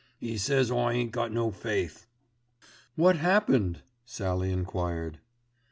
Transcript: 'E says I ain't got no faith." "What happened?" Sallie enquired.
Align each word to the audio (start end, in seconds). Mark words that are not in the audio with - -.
'E 0.19 0.35
says 0.35 0.71
I 0.71 0.93
ain't 0.93 1.11
got 1.11 1.31
no 1.31 1.51
faith." 1.51 2.07
"What 2.95 3.17
happened?" 3.17 3.83
Sallie 4.03 4.51
enquired. 4.51 5.19